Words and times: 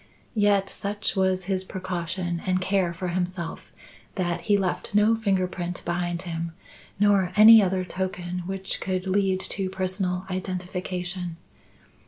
Yet 0.33 0.67
such 0.71 1.15
was 1.15 1.43
his 1.43 1.63
precaution 1.63 2.41
and 2.47 2.59
care 2.59 2.91
for 2.91 3.09
himself 3.09 3.71
that 4.15 4.41
he 4.41 4.57
left 4.57 4.95
no 4.95 5.15
finger 5.15 5.45
print 5.45 5.83
behind 5.85 6.23
him 6.23 6.53
nor 6.99 7.31
any 7.35 7.61
other 7.61 7.85
token 7.85 8.39
which 8.47 8.81
could 8.81 9.05
lead 9.05 9.39
to 9.41 9.69
personal 9.69 10.25
identification. 10.27 11.37